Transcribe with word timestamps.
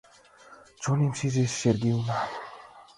—Чонем 0.81 1.13
шижеш, 1.19 1.51
шерге 1.59 1.89
уна! 1.99 2.19